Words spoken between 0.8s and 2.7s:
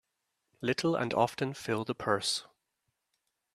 and often fill the purse.